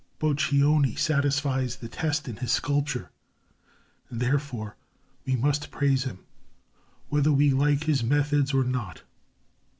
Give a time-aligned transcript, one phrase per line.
[0.17, 3.11] Boccioni satisfies the test in his sculpture,
[4.09, 4.75] and therefore
[5.27, 6.25] we must praise him,
[7.09, 9.03] whether we like his methods or not.